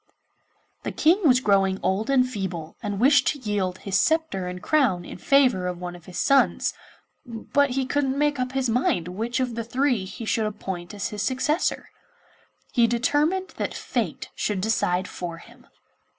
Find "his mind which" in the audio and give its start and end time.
8.53-9.39